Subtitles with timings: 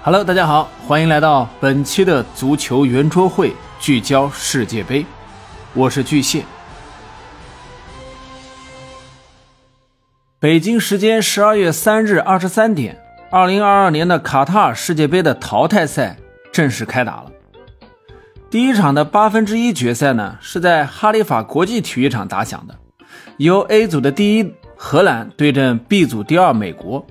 [0.00, 5.04] Hello，大家好，欢迎来到本期的足球圆桌会，聚焦世界杯，
[5.74, 6.44] 我是巨蟹。
[10.38, 12.96] 北京时间十二月三日二十三点，
[13.28, 16.16] 二零二二年的卡塔尔世界杯的淘汰赛
[16.52, 17.32] 正式开打了。
[18.48, 22.76] 第一场的八分之一决赛呢，是在哈利法国际体育场打响的，
[23.38, 27.04] 由 A 组的第一荷兰对阵 B 组第二美国。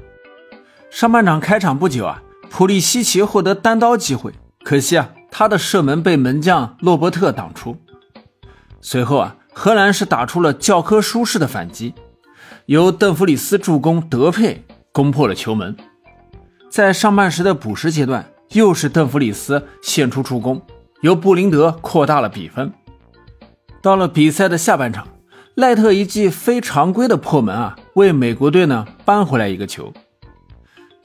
[0.90, 2.24] 上半场开场不久啊。
[2.50, 4.34] 普利西奇获得单刀机会，
[4.64, 7.78] 可惜啊，他的射门被门将洛伯特挡出。
[8.82, 11.94] 随后啊，荷兰是打出了教科书式的反击，
[12.66, 15.76] 由邓弗里斯助攻德佩攻破了球门。
[16.70, 20.62] 在上半时的补时阶段，又是邓弗里斯献出助攻，
[21.02, 22.74] 由布林德扩大了比分。
[23.82, 25.08] 到了比赛的下半场，
[25.56, 29.94] 赖特一记非常规的破门啊，为美国队呢扳回来一个球。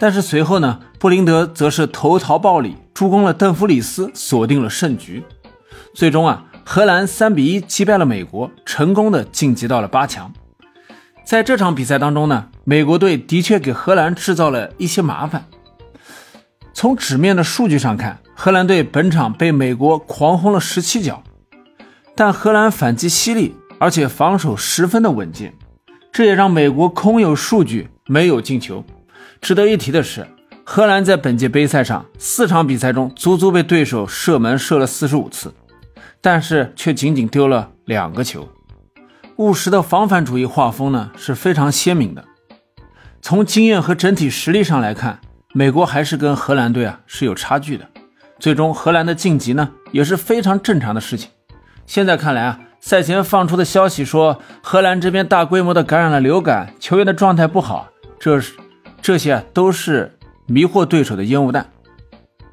[0.03, 5.23] 但是随后呢，布林德则是投桃报李，助攻了邓弗里斯，锁定了胜局。
[5.95, 10.33] 最终啊，荷兰三比一击败了美国，成功的晋级到了八强。
[11.25, 15.47] 在这场比赛当中呢，美国队的确给荷兰制造了一些麻烦。
[16.75, 21.23] 从纸面的数据上看，荷兰队本场被美国狂轰了十七脚，
[22.17, 25.55] 但荷兰反击犀利，而且防守十分的稳健，
[26.11, 28.85] 这也让美国空有数据，没有进球。
[29.43, 30.25] 值得一提的是，
[30.65, 35.53] 荷兰在本届杯赛上四场比赛中，足足被对手射门射了四十五次，
[36.21, 38.49] 但是却仅仅丢了两个球。
[39.39, 42.25] 务实的防反主义画风呢是非常鲜明的。
[43.21, 45.19] 从经验和整体实力上来看，
[45.53, 47.89] 美国还是跟荷兰队啊是有差距的。
[48.39, 51.31] 最终荷兰的晋级呢也是非常正常的事情。
[51.85, 57.89] 现在看来啊，赛前放出的消息说荷兰这边大规模的感染了流感，球员的状态不好，
[58.21, 58.53] 这是。
[59.03, 61.69] 这些都是迷惑对手的烟雾弹。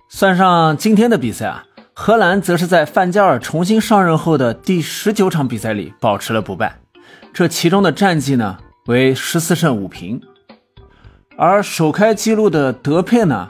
[0.10, 6.80] 算上今天的比赛啊，荷兰则是在范加尔重新上任后的第十九场比赛里保持了不败，
[7.32, 8.58] 这其中的战绩呢
[8.88, 10.20] 为十四胜五平。
[11.38, 13.48] 而首开纪录的德佩呢，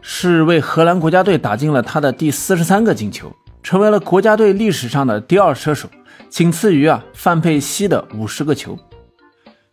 [0.00, 5.88] 是为荷兰国家队打进了他的第四十三个进球，成为了国家队历史上的第二射手，
[6.30, 8.78] 仅次于啊范佩西的五十个球。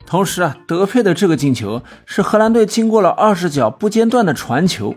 [0.06, 4.96] 同时啊，德佩的这个进球是荷兰队经过了二十脚不间断的传球，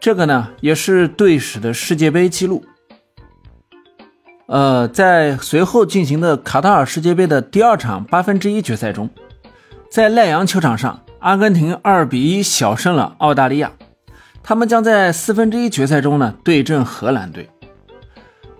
[0.00, 2.64] 这个呢也是队史的世界杯纪录。
[4.46, 9.08] 呃，在随后进行的卡塔尔世界杯的第二场八分之一决赛中，
[9.88, 13.70] 在赖阳球场上，阿根廷二比一小胜了澳大利亚，
[14.42, 17.48] 他们将在四分之一决赛中呢对阵荷兰队。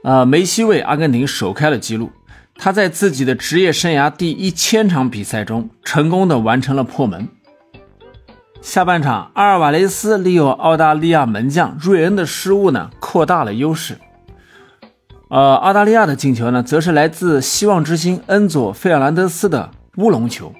[0.04, 2.12] 呃，梅西为阿根廷首开了纪录。
[2.62, 7.26] 他在自己的职业生涯第一千场比赛中，成功的完成了破门。
[8.60, 13.96] 下半场，阿尔瓦雷斯利用澳大利亚门将瑞恩的失误呢，扩大了优势。
[15.30, 20.52] 呃，澳大利亚的进球呢，则是来自希望之星恩佐费尔南德斯的乌龙球。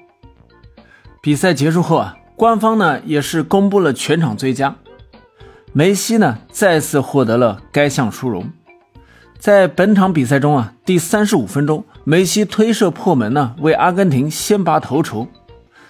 [1.21, 4.75] 比赛结束后啊，官方呢也是公布了全场最佳，
[5.71, 8.49] 梅西呢再次获得了该项殊荣。
[9.41, 15.27] 在本场比赛中啊，第三十五分钟，梅西推射破门呢，为阿根廷先拔头筹。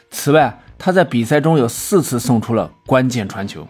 [0.09, 3.67] 此外，他在比赛中有四次送出了关键传球。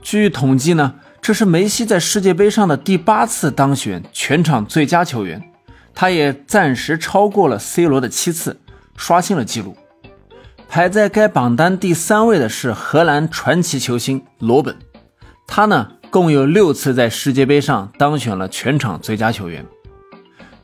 [0.00, 5.42] 据统计呢，这是梅西在世界杯上的第八次当选全场最佳球员，
[5.92, 8.60] 他也暂时超过了 C 罗的七次，
[8.96, 9.76] 刷新了纪录。
[10.68, 14.76] 排在该榜单第三位的是荷兰传奇球星罗本，
[15.48, 15.94] 他呢。
[16.10, 19.64] 共有六次在世界杯上当选了全场最佳球员。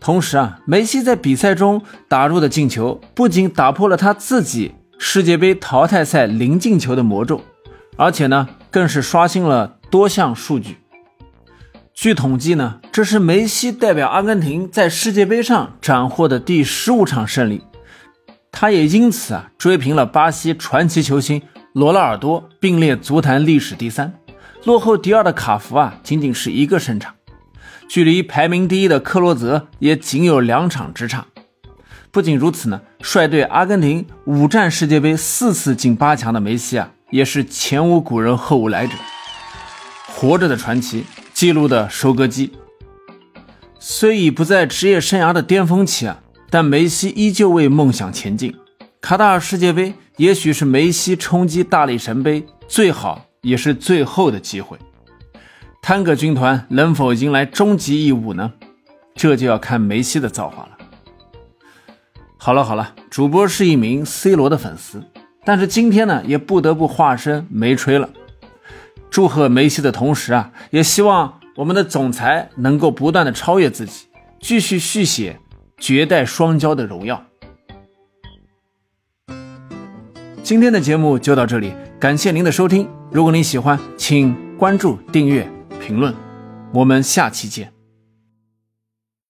[0.01, 7.41] 同时啊，梅西在比赛中打入的进球不仅打破了他自己世界杯淘汰赛零进球的魔咒，
[7.97, 10.79] 而且呢，更是刷新了多项数据。
[11.95, 17.63] 据统计呢，这是梅西代表阿根廷在世界杯上斩获的第十五场胜利，
[18.53, 21.41] 他也因此啊追平了巴西传奇球星
[21.73, 24.13] 罗纳尔多，并列足坛历史第三。
[24.65, 27.15] 落后第二的卡福啊，仅仅是一个胜场，
[27.89, 31.27] 距离排名第一的克洛泽也仅有两场之差。
[32.11, 38.95] 不仅如此呢，率队阿根廷五战世界杯四次进八强的梅西啊，也是前无古人后无来者，
[40.09, 42.53] 活着的传奇，记录的收割机。
[43.79, 46.21] 虽已不在职业生涯的巅峰期啊，
[46.51, 48.57] 但梅西依旧为梦想前进。
[49.01, 53.26] 卡塔尔世界杯也许是梅西冲击大力神杯最好。
[53.47, 54.77] 也是最后的机会，
[55.81, 58.53] 探戈军团能否迎来终极一舞呢？
[59.15, 60.71] 这就要看梅西的造化了。
[62.37, 65.01] 好了好了，主播是一名 C 罗的粉丝，
[65.45, 68.11] 但是今天呢，也不得不化身梅吹了。
[69.11, 74.09] 祝贺梅西的同时啊，也希望我们的总裁能够不断的超越自己，
[74.41, 75.39] 继续续写
[75.79, 77.26] 绝代双骄的荣耀。
[80.47, 82.89] 今天的节目就到这里，感谢您的收听。
[83.11, 85.45] 如果您喜欢，请关注、订阅、
[85.81, 86.15] 评论，
[86.73, 87.76] 我们下期见。